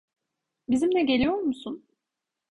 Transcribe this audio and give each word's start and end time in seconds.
Bizimle 0.69 1.01
geliyor 1.03 1.33
musun? 1.33 1.85